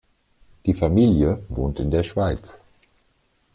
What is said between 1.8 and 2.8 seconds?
der Schweiz.